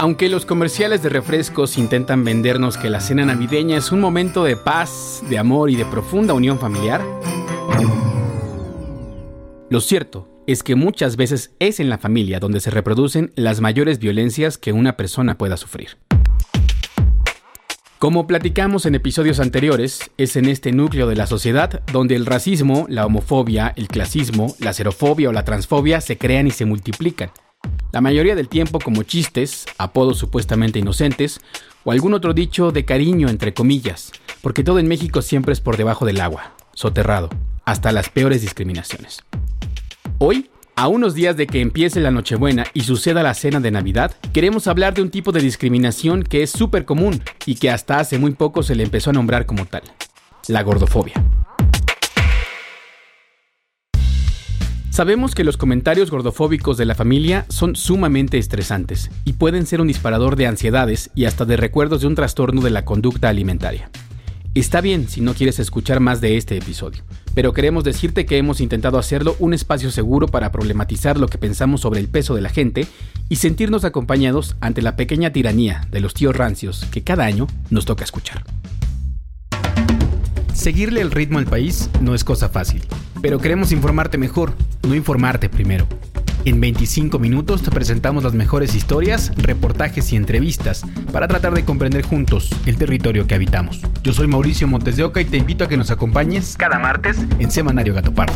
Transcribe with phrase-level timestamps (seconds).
[0.00, 4.56] Aunque los comerciales de refrescos intentan vendernos que la cena navideña es un momento de
[4.56, 7.04] paz, de amor y de profunda unión familiar,
[9.68, 13.98] lo cierto es que muchas veces es en la familia donde se reproducen las mayores
[13.98, 15.98] violencias que una persona pueda sufrir.
[17.98, 22.86] Como platicamos en episodios anteriores, es en este núcleo de la sociedad donde el racismo,
[22.88, 27.32] la homofobia, el clasismo, la xerofobia o la transfobia se crean y se multiplican
[27.92, 31.40] la mayoría del tiempo como chistes, apodos supuestamente inocentes,
[31.84, 34.12] o algún otro dicho de cariño entre comillas,
[34.42, 37.30] porque todo en México siempre es por debajo del agua, soterrado,
[37.64, 39.22] hasta las peores discriminaciones.
[40.18, 44.14] Hoy, a unos días de que empiece la Nochebuena y suceda la cena de Navidad,
[44.32, 48.18] queremos hablar de un tipo de discriminación que es súper común y que hasta hace
[48.18, 49.82] muy poco se le empezó a nombrar como tal,
[50.46, 51.14] la gordofobia.
[54.98, 59.86] Sabemos que los comentarios gordofóbicos de la familia son sumamente estresantes y pueden ser un
[59.86, 63.90] disparador de ansiedades y hasta de recuerdos de un trastorno de la conducta alimentaria.
[64.56, 68.60] Está bien si no quieres escuchar más de este episodio, pero queremos decirte que hemos
[68.60, 72.48] intentado hacerlo un espacio seguro para problematizar lo que pensamos sobre el peso de la
[72.48, 72.88] gente
[73.28, 77.84] y sentirnos acompañados ante la pequeña tiranía de los tíos rancios que cada año nos
[77.84, 78.42] toca escuchar.
[80.58, 82.82] Seguirle el ritmo al país no es cosa fácil,
[83.22, 85.86] pero queremos informarte mejor, no informarte primero.
[86.44, 92.04] En 25 minutos te presentamos las mejores historias, reportajes y entrevistas para tratar de comprender
[92.04, 93.82] juntos el territorio que habitamos.
[94.02, 97.18] Yo soy Mauricio Montes de Oca y te invito a que nos acompañes cada martes
[97.38, 98.34] en Semanario Gato Pardo.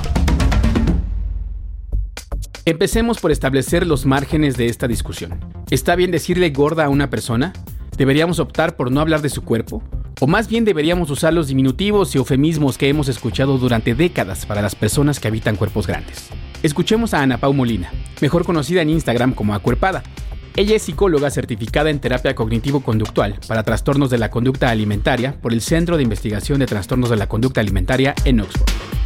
[2.65, 5.41] Empecemos por establecer los márgenes de esta discusión.
[5.71, 7.53] ¿Está bien decirle gorda a una persona?
[7.97, 9.83] ¿Deberíamos optar por no hablar de su cuerpo?
[10.25, 14.63] O más bien deberíamos usar los diminutivos y eufemismos que hemos escuchado durante décadas para
[14.63, 16.29] las personas que habitan cuerpos grandes.
[16.63, 17.91] Escuchemos a Ana Pau Molina,
[18.21, 20.05] mejor conocida en Instagram como Acuerpada.
[20.55, 25.61] Ella es psicóloga certificada en terapia cognitivo-conductual para trastornos de la conducta alimentaria por el
[25.61, 29.02] Centro de Investigación de Trastornos de la Conducta Alimentaria en Oxford.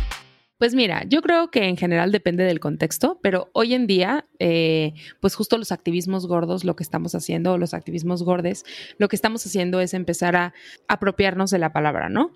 [0.58, 4.94] Pues mira, yo creo que en general depende del contexto, pero hoy en día, eh,
[5.20, 8.64] pues justo los activismos gordos, lo que estamos haciendo, los activismos gordes,
[8.96, 10.54] lo que estamos haciendo es empezar a
[10.88, 12.32] apropiarnos de la palabra, ¿no?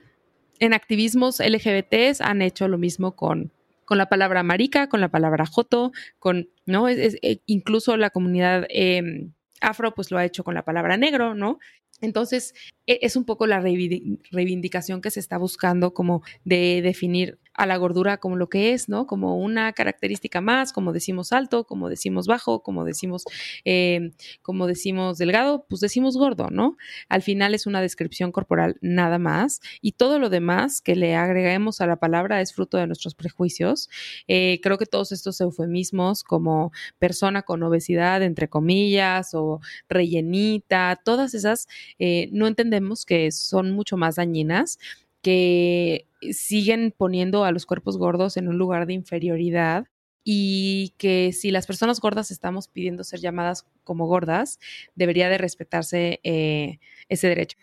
[0.59, 3.53] En activismos LGBTs han hecho lo mismo con,
[3.87, 6.89] con la palabra marica, con la palabra joto, con, ¿no?
[6.89, 9.33] Es, eh, incluso la comunidad em,
[9.63, 11.59] afro, pues lo ha hecho con la palabra negro, ¿no?
[12.03, 12.55] Entonces,
[13.01, 18.17] es un poco la reivindicación que se está buscando como de definir a la gordura
[18.17, 19.07] como lo que es, ¿no?
[19.07, 23.25] Como una característica más, como decimos alto, como decimos bajo, como decimos,
[23.67, 26.79] eh, como decimos delgado, pues decimos gordo, ¿no?
[27.11, 31.83] Al final es una descripción corporal nada más y todo lo demás que le agreguemos
[31.83, 33.91] a la palabra es fruto de nuestros prejuicios.
[34.27, 41.35] Eh, creo que todos estos eufemismos como persona con obesidad, entre comillas, o rellenita, todas
[41.35, 41.69] esas,
[41.99, 44.79] eh, no entendemos que son mucho más dañinas
[45.23, 49.87] que siguen poniendo a los cuerpos gordos en un lugar de inferioridad
[50.25, 54.59] y que si las personas gordas estamos pidiendo ser llamadas como gordas,
[54.95, 57.57] debería de respetarse eh, ese derecho.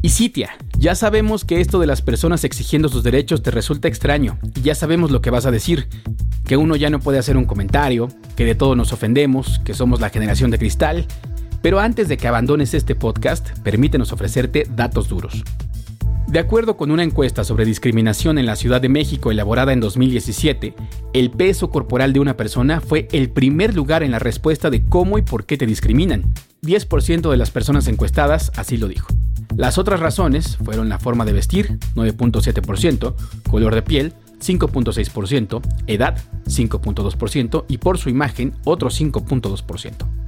[0.00, 4.38] Y Sitia, ya sabemos que esto de las personas exigiendo sus derechos te resulta extraño
[4.54, 5.88] y ya sabemos lo que vas a decir,
[6.46, 10.00] que uno ya no puede hacer un comentario, que de todo nos ofendemos, que somos
[10.00, 11.06] la generación de cristal,
[11.62, 15.44] pero antes de que abandones este podcast, permítenos ofrecerte datos duros.
[16.28, 20.74] De acuerdo con una encuesta sobre discriminación en la Ciudad de México elaborada en 2017,
[21.14, 25.16] el peso corporal de una persona fue el primer lugar en la respuesta de cómo
[25.16, 26.34] y por qué te discriminan.
[26.62, 29.08] 10% de las personas encuestadas así lo dijo.
[29.56, 33.14] Las otras razones fueron la forma de vestir, 9.7%,
[33.48, 40.27] color de piel, 5.6%, edad, 5.2% y por su imagen, otro 5.2%.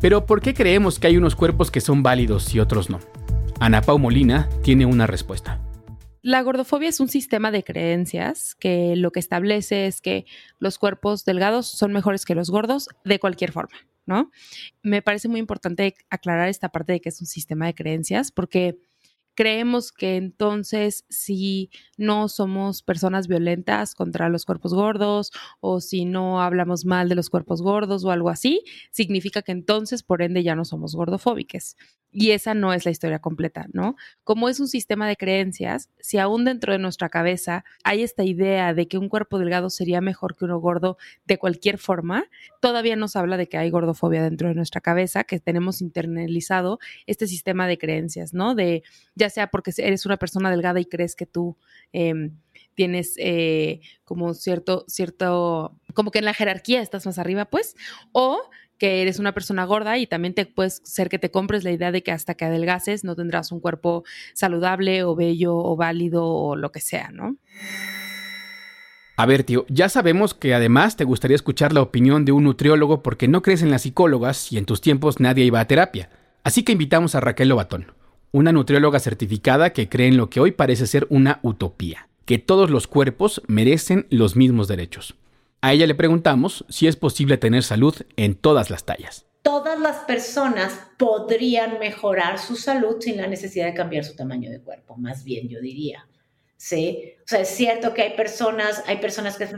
[0.00, 3.00] Pero ¿por qué creemos que hay unos cuerpos que son válidos y otros no?
[3.60, 5.60] Ana Pau Molina tiene una respuesta.
[6.22, 10.24] La gordofobia es un sistema de creencias que lo que establece es que
[10.58, 13.76] los cuerpos delgados son mejores que los gordos de cualquier forma,
[14.06, 14.30] ¿no?
[14.82, 18.78] Me parece muy importante aclarar esta parte de que es un sistema de creencias porque
[19.34, 25.30] creemos que entonces si no somos personas violentas contra los cuerpos gordos
[25.60, 30.02] o si no hablamos mal de los cuerpos gordos o algo así, significa que entonces
[30.02, 31.76] por ende ya no somos gordofóbicos.
[32.12, 33.96] Y esa no es la historia completa, ¿no?
[34.24, 38.74] Como es un sistema de creencias, si aún dentro de nuestra cabeza hay esta idea
[38.74, 42.24] de que un cuerpo delgado sería mejor que uno gordo de cualquier forma,
[42.60, 47.26] todavía nos habla de que hay gordofobia dentro de nuestra cabeza, que tenemos internalizado este
[47.28, 48.54] sistema de creencias, ¿no?
[48.54, 48.82] De
[49.14, 51.56] ya sea porque eres una persona delgada y crees que tú
[51.92, 52.36] em,
[52.74, 57.76] tienes eh, como cierto, cierto, como que en la jerarquía estás más arriba, pues,
[58.12, 58.40] o
[58.80, 61.92] que eres una persona gorda y también te puedes ser que te compres la idea
[61.92, 66.56] de que hasta que adelgaces no tendrás un cuerpo saludable o bello o válido o
[66.56, 67.36] lo que sea, ¿no?
[69.16, 73.02] A ver, tío, ya sabemos que además te gustaría escuchar la opinión de un nutriólogo
[73.02, 76.08] porque no crees en las psicólogas y en tus tiempos nadie iba a terapia.
[76.42, 77.92] Así que invitamos a Raquel Lobatón,
[78.32, 82.70] una nutrióloga certificada que cree en lo que hoy parece ser una utopía, que todos
[82.70, 85.16] los cuerpos merecen los mismos derechos.
[85.62, 89.26] A ella le preguntamos si es posible tener salud en todas las tallas.
[89.42, 94.60] Todas las personas podrían mejorar su salud sin la necesidad de cambiar su tamaño de
[94.60, 96.06] cuerpo, más bien yo diría.
[96.60, 97.14] ¿sí?
[97.20, 99.48] O sea, es cierto que hay personas, hay personas que,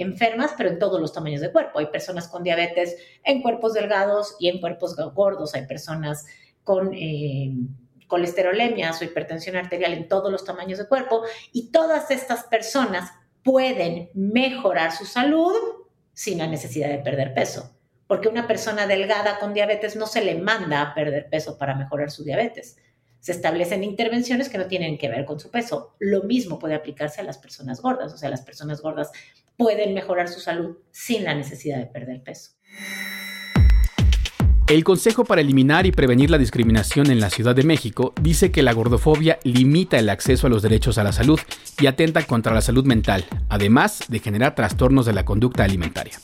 [0.00, 1.78] enfermas, pero en todos los tamaños de cuerpo.
[1.78, 5.54] Hay personas con diabetes en cuerpos delgados y en cuerpos gordos.
[5.54, 6.24] Hay personas
[6.64, 7.52] con eh,
[8.06, 11.24] colesterolemias o hipertensión arterial en todos los tamaños de cuerpo.
[11.52, 13.12] Y todas estas personas
[13.46, 15.54] pueden mejorar su salud
[16.12, 17.78] sin la necesidad de perder peso.
[18.08, 22.10] Porque una persona delgada con diabetes no se le manda a perder peso para mejorar
[22.10, 22.76] su diabetes.
[23.20, 25.94] Se establecen intervenciones que no tienen que ver con su peso.
[26.00, 28.12] Lo mismo puede aplicarse a las personas gordas.
[28.12, 29.12] O sea, las personas gordas
[29.56, 32.50] pueden mejorar su salud sin la necesidad de perder peso.
[34.68, 38.64] El Consejo para Eliminar y Prevenir la Discriminación en la Ciudad de México dice que
[38.64, 41.38] la gordofobia limita el acceso a los derechos a la salud
[41.78, 46.18] y atenta contra la salud mental, además de generar trastornos de la conducta alimentaria.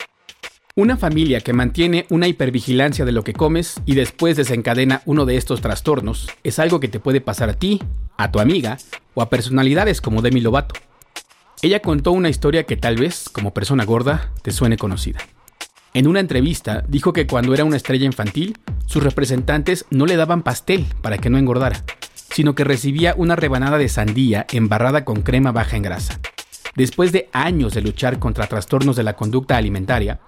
[0.75, 5.37] Una familia que mantiene una hipervigilancia de lo que comes y después desencadena uno de
[5.37, 7.81] estos trastornos es algo que te puede pasar a ti,
[8.17, 8.77] a tu amiga
[9.15, 10.75] o a personalidades como Demi Lovato.
[11.63, 15.21] Ella contó una historia que tal vez, como persona gorda, te suene conocida.
[15.95, 18.57] En una entrevista dijo que cuando era una estrella infantil,
[18.87, 21.85] sus representantes no le daban pastel para que no engordara,
[22.33, 26.19] sino que recibía una rebanada de sandía embarrada con crema baja en grasa.
[26.77, 30.21] Después de años de luchar contra trastornos de la conducta alimentaria,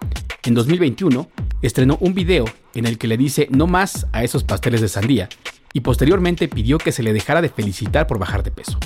[0.43, 1.31] en 2021
[1.63, 2.45] estrenó un video
[2.75, 5.31] en el que le dice no más a esos pasteles de sandía
[5.73, 8.79] y posteriormente pidió que se le dejara de felicitar por bajar de peso.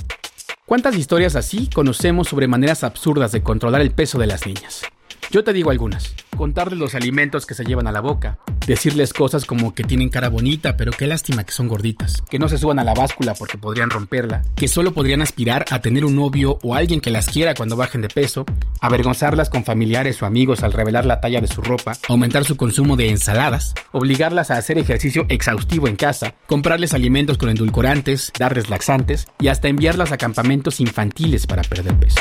[0.64, 4.82] ¿Cuántas historias así conocemos sobre maneras absurdas de controlar el peso de las niñas?
[5.30, 6.14] Yo te digo algunas.
[6.38, 8.38] Contarles los alimentos que se llevan a la boca.
[8.66, 12.22] Decirles cosas como que tienen cara bonita, pero qué lástima que son gorditas.
[12.30, 14.42] Que no se suban a la báscula porque podrían romperla.
[14.56, 18.00] Que solo podrían aspirar a tener un novio o alguien que las quiera cuando bajen
[18.00, 18.46] de peso.
[18.80, 21.92] Avergonzarlas con familiares o amigos al revelar la talla de su ropa.
[22.08, 23.74] Aumentar su consumo de ensaladas.
[23.92, 26.36] Obligarlas a hacer ejercicio exhaustivo en casa.
[26.46, 28.32] Comprarles alimentos con endulcorantes.
[28.38, 29.28] Darles laxantes.
[29.40, 32.20] Y hasta enviarlas a campamentos infantiles para perder peso.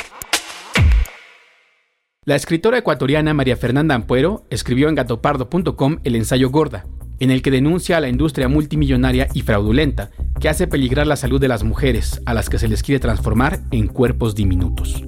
[2.27, 6.85] La escritora ecuatoriana María Fernanda Ampuero escribió en gatopardo.com el ensayo Gorda,
[7.21, 11.39] en el que denuncia a la industria multimillonaria y fraudulenta que hace peligrar la salud
[11.39, 15.05] de las mujeres a las que se les quiere transformar en cuerpos diminutos.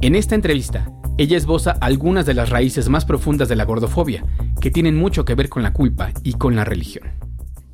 [0.00, 4.24] En esta entrevista, ella esboza algunas de las raíces más profundas de la gordofobia,
[4.60, 7.08] que tienen mucho que ver con la culpa y con la religión.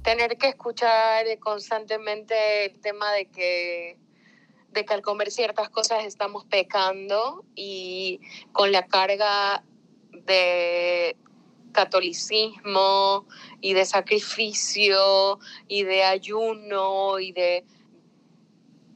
[0.02, 3.96] Tener que escuchar constantemente el tema de que
[4.72, 8.20] de que al comer ciertas cosas estamos pecando y
[8.52, 9.64] con la carga
[10.12, 11.16] de
[11.72, 13.26] catolicismo
[13.60, 17.64] y de sacrificio y de ayuno y de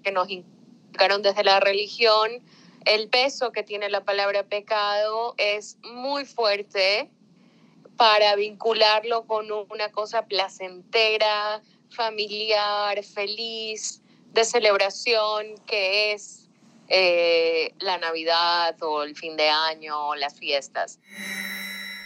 [0.02, 2.43] que nos indicaron desde la religión,
[2.85, 7.11] el peso que tiene la palabra pecado es muy fuerte
[7.97, 14.02] para vincularlo con una cosa placentera, familiar, feliz,
[14.33, 16.49] de celebración que es
[16.89, 20.99] eh, la Navidad o el fin de año o las fiestas.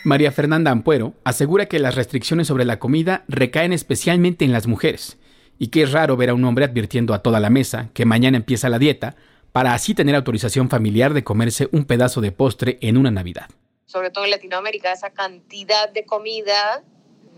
[0.04, 5.18] María Fernanda Ampuero asegura que las restricciones sobre la comida recaen especialmente en las mujeres
[5.58, 8.36] y que es raro ver a un hombre advirtiendo a toda la mesa que mañana
[8.36, 9.16] empieza la dieta
[9.52, 13.48] para así tener autorización familiar de comerse un pedazo de postre en una Navidad.
[13.86, 16.84] Sobre todo en Latinoamérica, esa cantidad de comida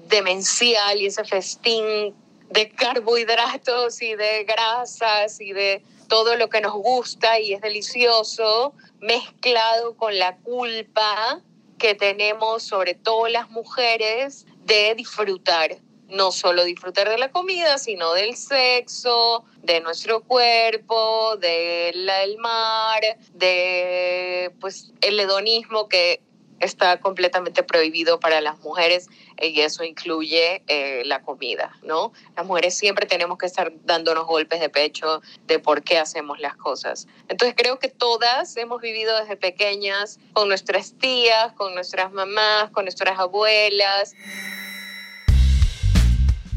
[0.09, 2.15] demencial y ese festín
[2.51, 8.73] de carbohidratos y de grasas y de todo lo que nos gusta y es delicioso,
[9.01, 11.43] mezclado con la culpa
[11.79, 15.79] que tenemos, sobre todo las mujeres, de disfrutar,
[16.09, 23.01] no solo disfrutar de la comida, sino del sexo, de nuestro cuerpo, del mar,
[23.35, 26.21] de pues el hedonismo que
[26.61, 29.09] está completamente prohibido para las mujeres
[29.41, 32.13] y eso incluye eh, la comida, ¿no?
[32.37, 36.57] Las mujeres siempre tenemos que estar dándonos golpes de pecho de por qué hacemos las
[36.57, 37.07] cosas.
[37.29, 42.85] Entonces creo que todas hemos vivido desde pequeñas con nuestras tías, con nuestras mamás, con
[42.85, 44.15] nuestras abuelas.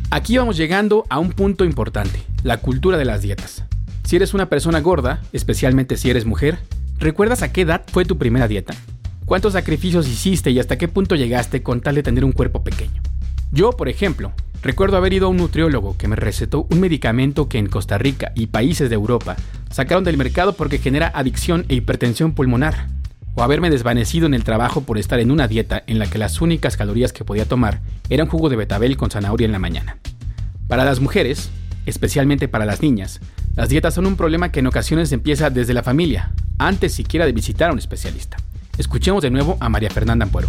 [0.10, 3.64] Aquí vamos llegando a un punto importante, la cultura de las dietas.
[4.04, 6.58] Si eres una persona gorda, especialmente si eres mujer,
[6.98, 8.74] ¿recuerdas a qué edad fue tu primera dieta?
[9.32, 13.02] ¿Cuántos sacrificios hiciste y hasta qué punto llegaste con tal de tener un cuerpo pequeño?
[13.54, 17.58] Yo, por ejemplo, recuerdo haber ido a un nutriólogo que me recetó un medicamento que
[17.58, 19.38] en Costa Rica y países de Europa
[19.70, 22.88] sacaron del mercado porque genera adicción e hipertensión pulmonar,
[23.34, 26.42] o haberme desvanecido en el trabajo por estar en una dieta en la que las
[26.42, 29.96] únicas calorías que podía tomar eran jugo de betabel con zanahoria en la mañana.
[30.68, 31.52] Para las mujeres,
[31.86, 33.22] especialmente para las niñas,
[33.56, 37.32] las dietas son un problema que en ocasiones empieza desde la familia, antes siquiera de
[37.32, 38.36] visitar a un especialista.
[38.78, 40.48] Escuchemos de nuevo a María Fernanda Ampuero.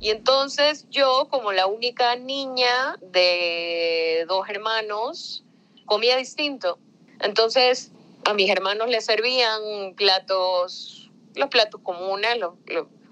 [0.00, 5.44] Y entonces yo, como la única niña de dos hermanos,
[5.86, 6.78] comía distinto.
[7.20, 7.92] Entonces
[8.24, 12.54] a mis hermanos les servían platos, los platos comunes, los,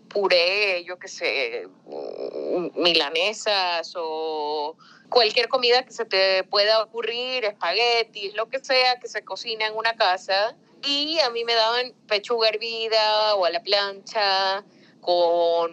[0.09, 4.77] puré, yo qué sé, mm, milanesas o
[5.11, 9.77] cualquier comida que se te pueda ocurrir, espaguetis, lo que sea que se cocina en
[9.77, 14.65] una casa y a mí me daban pechuga hervida o a la plancha
[15.01, 15.73] con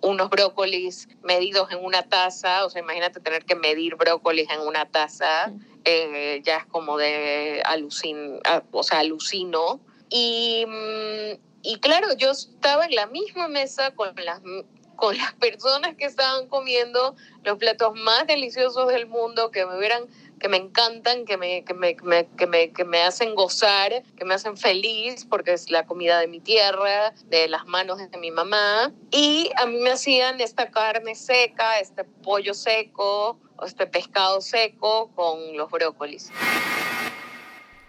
[0.00, 4.84] unos brócolis medidos en una taza, o sea, imagínate tener que medir brócolis en una
[4.86, 5.52] taza,
[5.84, 8.40] eh, ya es como de alucin,
[8.72, 9.80] o sea, alucino.
[10.10, 10.66] Y,
[11.62, 14.40] y claro, yo estaba en la misma mesa con las
[14.98, 17.14] con las personas que estaban comiendo
[17.44, 21.74] los platos más deliciosos del mundo, que me hubieran que me encantan, que me, que
[21.74, 26.20] me, que me, que me, hacen gozar, que me hacen feliz, porque es la comida
[26.20, 28.92] de mi tierra, de las manos de mi mamá.
[29.10, 35.56] Y a mí me hacían esta carne seca, este pollo seco, este pescado seco con
[35.56, 36.30] los brócolis.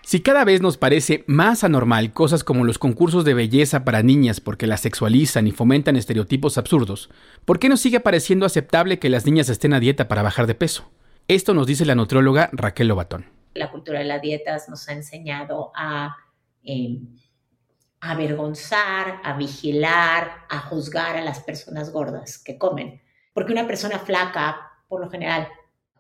[0.10, 4.42] Si cada vez nos parece más anormal cosas como los concursos de belleza para niñas
[4.42, 7.12] porque las sexualizan y fomentan estereotipos absurdos,
[7.46, 10.56] ¿por qué nos sigue pareciendo aceptable que las niñas estén a dieta para bajar de
[10.56, 10.90] peso?
[11.30, 13.28] Esto nos dice la nutrióloga Raquel Lobatón.
[13.54, 16.18] La cultura de las dietas nos ha enseñado a
[16.64, 17.20] em,
[18.00, 23.04] avergonzar, a vigilar, a juzgar a las personas gordas que comen.
[23.32, 25.48] Porque una persona flaca, por lo general,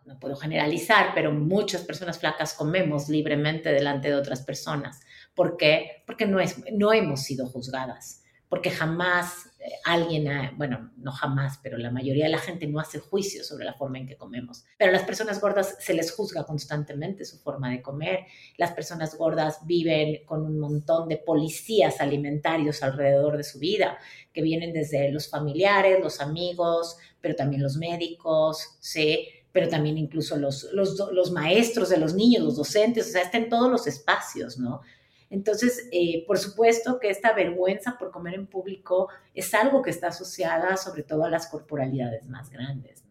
[0.03, 4.99] no puedo generalizar, pero muchas personas flacas comemos libremente delante de otras personas.
[5.35, 6.01] ¿Por qué?
[6.07, 9.48] Porque no hemos sido juzgadas, porque jamás
[9.83, 13.73] alguien, bueno, no jamás, pero la mayoría de la gente no hace juicio sobre la
[13.73, 14.65] forma en que comemos.
[14.77, 18.25] Pero a las personas gordas se les juzga constantemente su forma de comer.
[18.57, 23.97] Las personas gordas viven con un montón de policías alimentarios alrededor de su vida,
[24.33, 29.27] que vienen desde los familiares, los amigos, pero también los médicos, ¿sí?
[29.51, 33.37] pero también incluso los, los, los maestros de los niños, los docentes, o sea, está
[33.37, 34.81] en todos los espacios, ¿no?
[35.29, 40.07] Entonces, eh, por supuesto que esta vergüenza por comer en público es algo que está
[40.07, 43.03] asociada sobre todo a las corporalidades más grandes.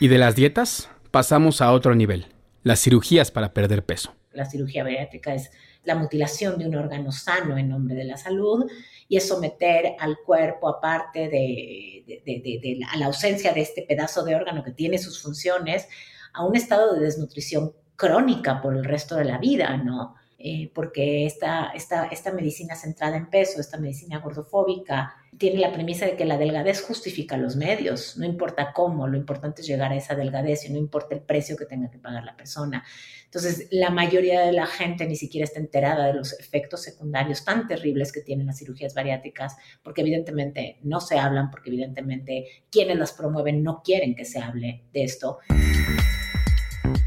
[0.00, 2.26] Y de las dietas pasamos a otro nivel,
[2.62, 4.14] las cirugías para perder peso.
[4.32, 5.50] La cirugía bariátrica es
[5.84, 8.70] la mutilación de un órgano sano en nombre de la salud
[9.08, 14.62] y es someter al cuerpo, aparte de, a la ausencia de este pedazo de órgano
[14.62, 15.88] que tiene sus funciones,
[16.34, 20.17] a un estado de desnutrición crónica por el resto de la vida, ¿no?
[20.40, 26.06] Eh, porque esta, esta, esta medicina centrada en peso, esta medicina gordofóbica, tiene la premisa
[26.06, 29.96] de que la delgadez justifica los medios, no importa cómo, lo importante es llegar a
[29.96, 32.84] esa delgadez y no importa el precio que tenga que pagar la persona.
[33.24, 37.66] Entonces, la mayoría de la gente ni siquiera está enterada de los efectos secundarios tan
[37.66, 43.12] terribles que tienen las cirugías bariátricas, porque evidentemente no se hablan, porque evidentemente quienes las
[43.12, 45.38] promueven no quieren que se hable de esto.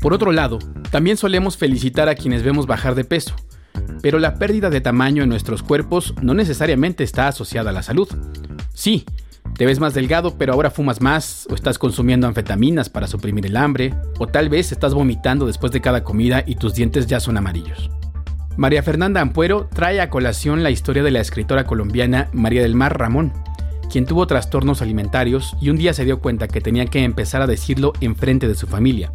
[0.02, 0.60] Por otro lado,
[0.90, 3.36] también solemos felicitar a quienes vemos bajar de peso,
[4.02, 8.08] pero la pérdida de tamaño en nuestros cuerpos no necesariamente está asociada a la salud.
[8.74, 9.06] Sí,
[9.56, 13.58] te ves más delgado, pero ahora fumas más, o estás consumiendo anfetaminas para suprimir el
[13.58, 17.38] hambre, o tal vez estás vomitando después de cada comida y tus dientes ya son
[17.38, 17.92] amarillos.
[18.58, 22.98] María Fernanda Ampuero trae a colación la historia de la escritora colombiana María del Mar
[22.98, 23.34] Ramón,
[23.92, 27.48] quien tuvo trastornos alimentarios y un día se dio cuenta que tenía que empezar a
[27.48, 29.12] decirlo en frente de su familia,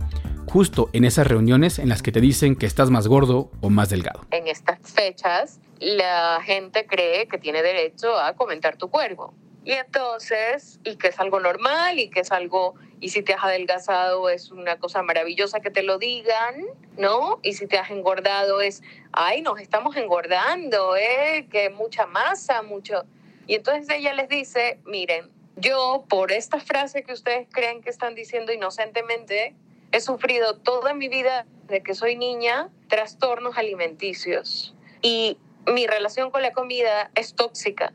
[0.57, 3.91] justo en esas reuniones en las que te dicen que estás más gordo o más
[3.91, 4.23] delgado.
[4.31, 9.35] En estas fechas, la gente cree que tiene derecho a comentar tu cuerpo.
[9.67, 13.45] Y entonces, y que es algo normal y que es algo, y si te has
[13.45, 16.65] adelgazado es una cosa maravillosa que te lo digan,
[16.97, 17.39] ¿no?
[17.43, 18.83] Y si te has engordado es,
[19.13, 21.49] ay, nos estamos engordando, ¿eh?
[21.51, 23.05] Que mucha masa, mucho.
[23.47, 28.15] Y entonces ella les dice, miren, yo por esta frase que ustedes creen que están
[28.15, 29.55] diciendo inocentemente,
[29.93, 34.75] he sufrido toda mi vida de que soy niña trastornos alimenticios.
[35.03, 37.93] Y mi relación con la comida es tóxica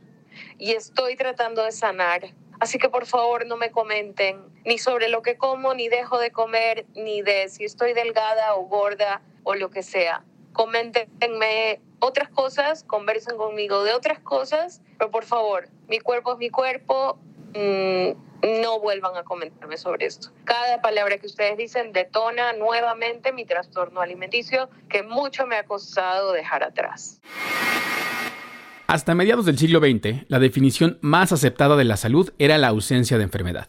[0.57, 2.33] y estoy tratando de sanar.
[2.59, 6.31] Así que por favor no me comenten ni sobre lo que como, ni dejo de
[6.31, 10.23] comer, ni de si estoy delgada o gorda o lo que sea.
[10.53, 16.49] Coméntenme otras cosas, conversen conmigo de otras cosas, pero por favor, mi cuerpo es mi
[16.49, 17.17] cuerpo,
[17.53, 20.29] mm, no vuelvan a comentarme sobre esto.
[20.43, 26.33] Cada palabra que ustedes dicen detona nuevamente mi trastorno alimenticio que mucho me ha costado
[26.33, 27.21] dejar atrás.
[28.87, 33.17] Hasta mediados del siglo XX, la definición más aceptada de la salud era la ausencia
[33.17, 33.67] de enfermedad.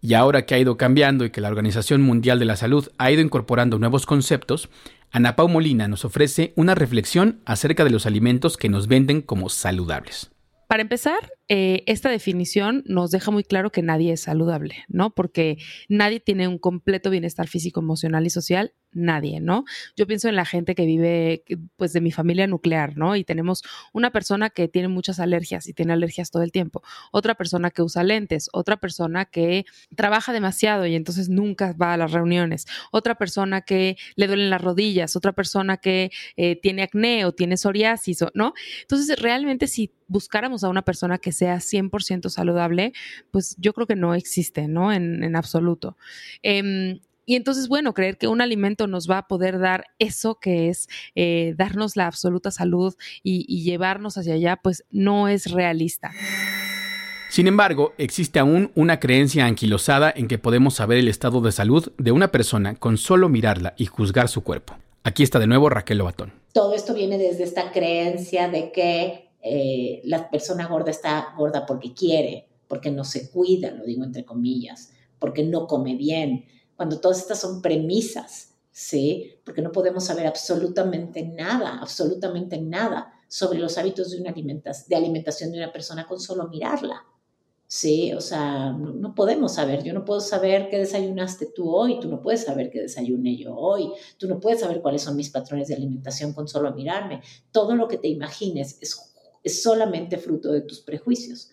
[0.00, 3.10] Y ahora que ha ido cambiando y que la Organización Mundial de la Salud ha
[3.10, 4.70] ido incorporando nuevos conceptos,
[5.10, 9.48] Ana Pau Molina nos ofrece una reflexión acerca de los alimentos que nos venden como
[9.48, 10.30] saludables.
[10.68, 11.18] Para empezar,
[11.52, 15.10] eh, esta definición nos deja muy claro que nadie es saludable, ¿no?
[15.10, 19.64] Porque nadie tiene un completo bienestar físico, emocional y social, nadie, ¿no?
[19.96, 21.42] Yo pienso en la gente que vive,
[21.76, 23.16] pues, de mi familia nuclear, ¿no?
[23.16, 27.34] Y tenemos una persona que tiene muchas alergias y tiene alergias todo el tiempo, otra
[27.34, 29.64] persona que usa lentes, otra persona que
[29.96, 34.62] trabaja demasiado y entonces nunca va a las reuniones, otra persona que le duelen las
[34.62, 38.54] rodillas, otra persona que eh, tiene acné o tiene psoriasis, ¿no?
[38.82, 42.92] Entonces, realmente si buscáramos a una persona que sea 100% saludable,
[43.30, 44.92] pues yo creo que no existe, ¿no?
[44.92, 45.96] En, absoluto.
[46.42, 50.68] Em, y entonces, bueno, creer que un alimento nos va a poder dar eso que
[50.68, 56.10] es eh, darnos la absoluta salud y, y llevarnos hacia allá, pues no es realista.
[57.30, 61.92] Sin embargo, existe aún una creencia anquilosada en que podemos saber el estado de salud
[61.96, 64.74] de una persona con solo mirarla y juzgar su cuerpo.
[65.04, 66.32] Aquí está de nuevo Raquel Lobatón.
[66.52, 71.94] Todo esto viene desde esta creencia de que eh, la persona gorda está gorda porque
[71.94, 76.44] quiere, porque no se cuida, lo digo entre comillas, porque no come bien,
[76.76, 79.34] cuando todas estas son premisas, ¿sí?
[79.44, 85.58] Porque no podemos saber absolutamente nada, absolutamente nada sobre los hábitos de, una alimentación, de
[85.58, 87.04] una persona con solo mirarla.
[87.66, 89.84] Sí, o sea, no, podemos saber.
[89.84, 93.54] Yo no puedo saber qué desayunaste tú hoy, tú no puedes saber qué desayuné yo
[93.54, 97.22] hoy, tú no puedes saber cuáles son mis patrones de alimentación con solo mirarme.
[97.52, 99.09] Todo lo que te imagines es
[99.42, 101.50] es solamente fruto de tus prejuicios.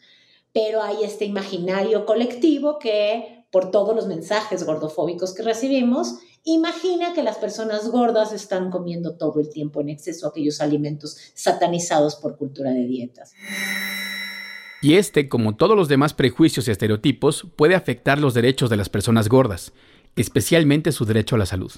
[0.54, 7.24] Pero hay este imaginario colectivo que, por todos los mensajes gordofóbicos que recibimos, imagina que
[7.24, 12.72] las personas gordas están comiendo todo el tiempo en exceso aquellos alimentos satanizados por cultura
[12.72, 13.34] de dietas.
[14.82, 18.90] Y este, como todos los demás prejuicios y estereotipos, puede afectar los derechos de las
[18.90, 19.74] personas gordas,
[20.16, 21.72] especialmente su derecho a la salud,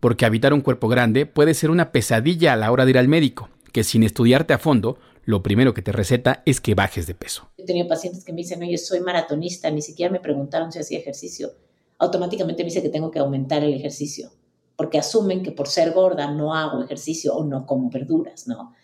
[0.00, 3.08] porque habitar un cuerpo grande puede ser una pesadilla a la hora de ir al
[3.08, 7.14] médico, que sin estudiarte a fondo lo primero que te receta es que bajes de
[7.14, 7.48] peso.
[7.56, 10.98] He tenido pacientes que me dicen, oye, soy maratonista, ni siquiera me preguntaron si hacía
[10.98, 11.52] ejercicio.
[11.98, 14.32] Automáticamente me dice que tengo que aumentar el ejercicio,
[14.76, 18.74] porque asumen que por ser gorda no hago ejercicio o no como verduras, ¿no?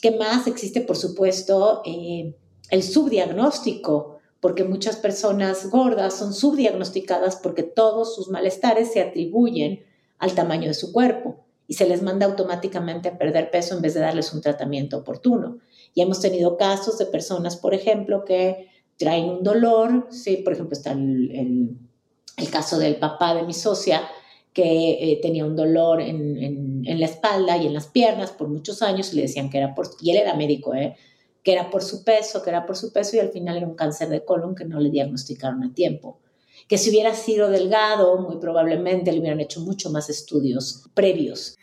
[0.00, 0.46] ¿Qué más?
[0.46, 2.34] Existe, por supuesto, eh,
[2.70, 9.84] el subdiagnóstico, porque muchas personas gordas son subdiagnosticadas porque todos sus malestares se atribuyen
[10.18, 13.94] al tamaño de su cuerpo y se les manda automáticamente a perder peso en vez
[13.94, 15.58] de darles un tratamiento oportuno.
[15.94, 20.76] Y hemos tenido casos de personas, por ejemplo, que traen un dolor, sí, por ejemplo,
[20.76, 21.78] está el,
[22.50, 24.02] caso del papá de mi socia,
[24.52, 29.12] que eh, tenía un dolor en, la espalda y en las piernas por muchos años
[29.12, 30.96] y le decían que era por, y él era médico, ¿eh?
[31.42, 33.74] que era por su peso, que era por su peso y al final era un
[33.74, 36.18] cáncer de colon que no le diagnosticaron a tiempo.
[36.68, 41.56] Que si hubiera sido delgado, muy probablemente le hubieran hecho mucho más estudios previos.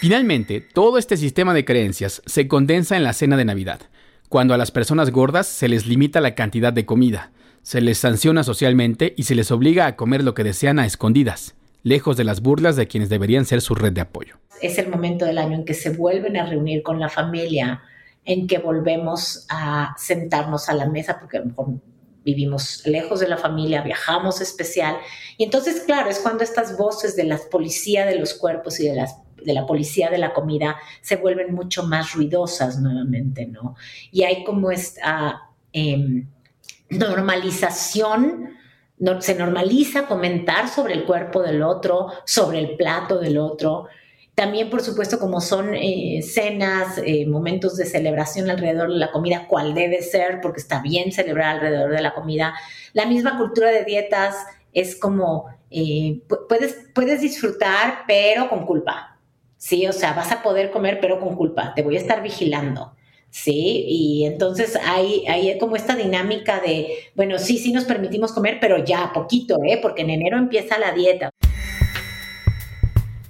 [0.00, 3.80] Finalmente, todo este sistema de creencias se condensa en la cena de Navidad,
[4.28, 7.30] cuando a las personas gordas se les limita la cantidad de comida,
[7.62, 11.54] se les sanciona socialmente y se les obliga a comer lo que desean a escondidas,
[11.82, 14.36] lejos de las burlas de quienes deberían ser su red de apoyo.
[14.60, 17.82] Es el momento del año en que se vuelven a reunir con la familia,
[18.24, 21.68] en que volvemos a sentarnos a la mesa, porque a lo mejor
[22.24, 24.96] vivimos lejos de la familia, viajamos especial.
[25.36, 28.94] Y entonces, claro, es cuando estas voces de la policía de los cuerpos y de
[28.94, 33.76] las de la policía de la comida se vuelven mucho más ruidosas nuevamente, ¿no?
[34.10, 36.26] Y hay como esta em,
[36.88, 38.54] normalización,
[39.20, 43.86] se normaliza comentar sobre el cuerpo del otro, sobre el plato del otro,
[44.34, 49.46] También, por supuesto, como son eh, cenas, eh, momentos de celebración alrededor de la comida,
[49.48, 52.54] cuál debe ser, porque está bien celebrar alrededor de la comida.
[52.94, 54.34] La misma cultura de dietas
[54.72, 59.18] es como, eh, puedes, puedes disfrutar, pero con culpa.
[59.56, 61.72] Sí, o sea, vas a poder comer, pero con culpa.
[61.74, 62.92] Te voy a estar vigilando.
[63.30, 68.58] Sí, y entonces hay, hay como esta dinámica de, bueno, sí, sí nos permitimos comer,
[68.60, 69.78] pero ya, poquito, ¿eh?
[69.80, 71.30] Porque en enero empieza la dieta.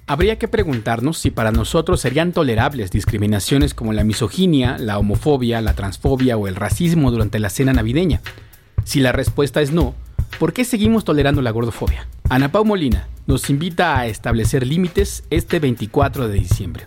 [0.07, 5.73] Habría que preguntarnos si para nosotros serían tolerables discriminaciones como la misoginia, la homofobia, la
[5.73, 8.21] transfobia o el racismo durante la cena navideña.
[8.83, 9.95] Si la respuesta es no,
[10.37, 12.07] ¿por qué seguimos tolerando la gordofobia?
[12.29, 16.85] Ana Pau Molina nos invita a establecer límites este 24 de diciembre.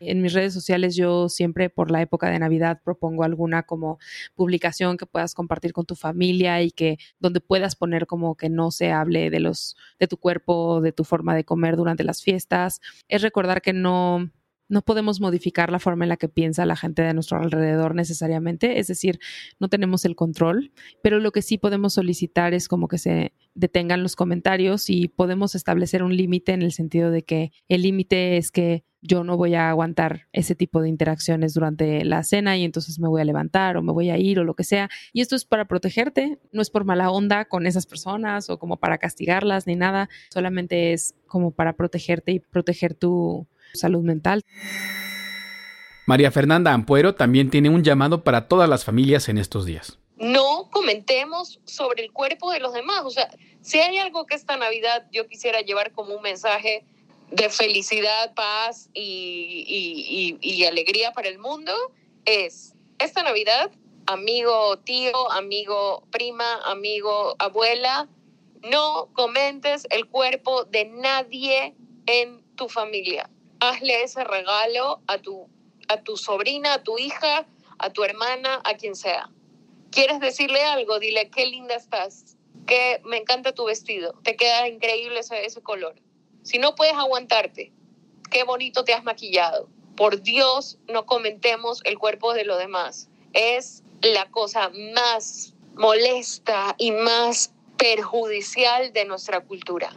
[0.00, 3.98] En mis redes sociales yo siempre por la época de Navidad propongo alguna como
[4.34, 8.70] publicación que puedas compartir con tu familia y que donde puedas poner como que no
[8.70, 12.80] se hable de los de tu cuerpo, de tu forma de comer durante las fiestas.
[13.08, 14.30] Es recordar que no
[14.68, 18.78] no podemos modificar la forma en la que piensa la gente de nuestro alrededor necesariamente,
[18.78, 19.20] es decir,
[19.60, 24.02] no tenemos el control, pero lo que sí podemos solicitar es como que se detengan
[24.02, 28.50] los comentarios y podemos establecer un límite en el sentido de que el límite es
[28.50, 32.98] que yo no voy a aguantar ese tipo de interacciones durante la cena y entonces
[32.98, 34.88] me voy a levantar o me voy a ir o lo que sea.
[35.12, 38.76] Y esto es para protegerte, no es por mala onda con esas personas o como
[38.76, 44.42] para castigarlas ni nada, solamente es como para protegerte y proteger tu salud mental.
[46.06, 49.98] María Fernanda Ampuero también tiene un llamado para todas las familias en estos días.
[50.16, 53.02] No comentemos sobre el cuerpo de los demás.
[53.04, 53.28] O sea,
[53.60, 56.86] si hay algo que esta Navidad yo quisiera llevar como un mensaje
[57.30, 61.72] de felicidad, paz y, y alegría para el mundo,
[62.24, 63.70] es esta Navidad,
[64.06, 68.08] amigo tío, amigo prima, amigo abuela,
[68.62, 71.74] no comentes el cuerpo de nadie
[72.06, 73.28] en tu familia
[73.60, 75.48] hazle ese regalo a tu,
[75.88, 77.46] a tu sobrina, a tu hija,
[77.78, 79.30] a tu hermana, a quien sea.
[79.90, 80.98] ¿Quieres decirle algo?
[80.98, 82.36] Dile, qué linda estás,
[82.66, 85.94] que me encanta tu vestido, te queda increíble ese, ese color.
[86.46, 87.72] Si no puedes aguantarte,
[88.30, 89.68] qué bonito te has maquillado.
[89.96, 93.08] Por Dios, no comentemos el cuerpo de los demás.
[93.32, 99.90] Es la cosa más molesta y más perjudicial de nuestra cultura.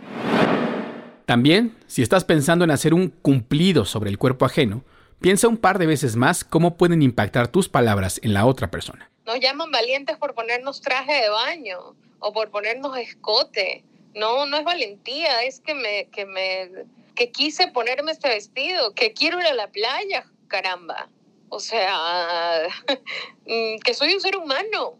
[1.27, 4.83] También, si estás pensando en hacer un cumplido sobre el cuerpo ajeno,
[5.21, 9.11] piensa un par de veces más cómo pueden impactar tus palabras en la otra persona.
[9.23, 13.83] Nos llaman valientes por ponernos traje de baño o por ponernos escote.
[14.15, 19.13] No, no es valentía, es que me, que me, que quise ponerme este vestido, que
[19.13, 21.09] quiero ir a la playa, caramba.
[21.49, 22.67] O sea,
[23.45, 24.97] que soy un ser humano.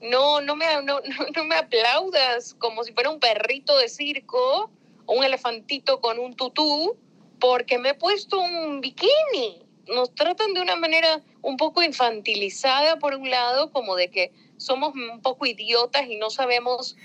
[0.00, 1.00] No, no me, no,
[1.36, 4.70] no me aplaudas como si fuera un perrito de circo
[5.06, 6.96] un elefantito con un tutú
[7.40, 9.66] porque me he puesto un bikini.
[9.88, 14.94] Nos tratan de una manera un poco infantilizada por un lado, como de que somos
[14.94, 16.96] un poco idiotas y no sabemos...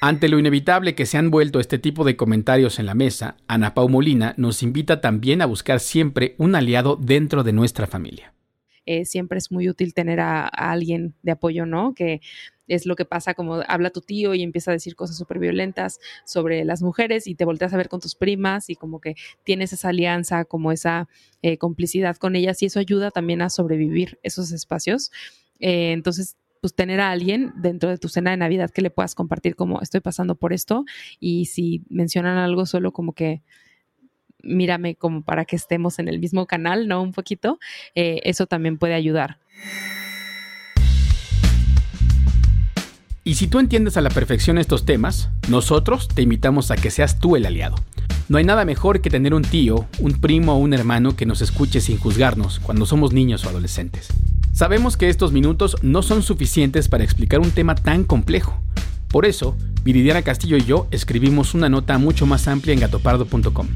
[0.00, 3.74] Ante lo inevitable que se han vuelto este tipo de comentarios en la mesa, Ana
[3.74, 8.32] Pau Molina nos invita también a buscar siempre un aliado dentro de nuestra familia.
[8.86, 11.94] Eh, siempre es muy útil tener a, alguien de apoyo, ¿no?
[11.94, 12.20] Que
[12.68, 15.98] es lo que pasa como habla tu tío y empieza a decir cosas súper violentas
[16.24, 19.72] sobre las mujeres y te volteas a ver con tus primas y como que tienes
[19.72, 21.08] esa alianza, como esa
[21.42, 25.10] eh, complicidad con ellas y eso ayuda también a sobrevivir esos espacios.
[25.58, 29.14] Eh, entonces, pues tener a alguien dentro de tu cena de Navidad que le puedas
[29.14, 30.84] compartir como estoy pasando por esto
[31.20, 33.42] y si mencionan algo solo como que
[34.42, 37.02] mírame como para que estemos en el mismo canal, ¿no?
[37.02, 37.58] Un poquito,
[37.94, 39.38] eh, eso también puede ayudar.
[43.24, 47.18] Y si tú entiendes a la perfección estos temas, nosotros te invitamos a que seas
[47.18, 47.76] tú el aliado.
[48.28, 51.42] No hay nada mejor que tener un tío, un primo o un hermano que nos
[51.42, 54.08] escuche sin juzgarnos cuando somos niños o adolescentes.
[54.58, 58.60] Sabemos que estos minutos no son suficientes para explicar un tema tan complejo.
[59.06, 63.68] Por eso, Viridiana Castillo y yo escribimos una nota mucho más amplia en gatopardo.com.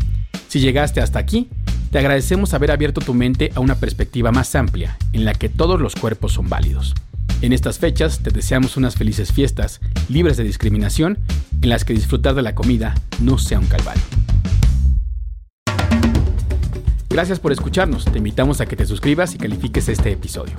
[0.48, 1.48] Si llegaste hasta aquí,
[1.92, 5.80] te agradecemos haber abierto tu mente a una perspectiva más amplia, en la que todos
[5.80, 6.94] los cuerpos son válidos.
[7.42, 11.16] En estas fechas te deseamos unas felices fiestas, libres de discriminación,
[11.62, 14.02] en las que disfrutar de la comida no sea un calvario.
[17.12, 20.54] Gracias por escucharnos, te invitamos a que te suscribas y califiques este episodio.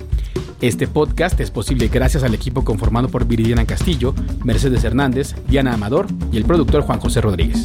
[0.62, 4.13] Este podcast es posible gracias al equipo conformado por Viridiana Castillo,
[4.46, 7.63] Mercedes Hernández, Diana Amador y el productor Juan José Rodríguez.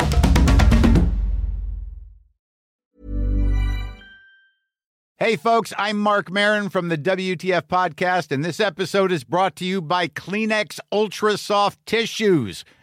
[5.18, 9.66] Hey, folks, I'm Mark Marin from the WTF Podcast, and this episode is brought to
[9.66, 12.64] you by Kleenex Ultra Soft Tissues